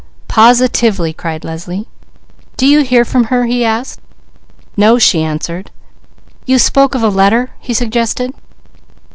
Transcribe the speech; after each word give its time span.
"Positively!" 0.27 1.13
cried 1.13 1.43
Leslie. 1.43 1.87
"Do 2.57 2.65
you 2.65 2.81
hear 2.81 3.05
from 3.05 3.25
her?" 3.25 3.45
he 3.45 3.63
asked. 3.63 3.99
"No," 4.75 4.97
she 4.97 5.21
answered. 5.21 5.69
"You 6.47 6.57
spoke 6.57 6.95
of 6.95 7.03
a 7.03 7.09
letter" 7.09 7.51
he 7.59 7.75
suggested. 7.75 8.33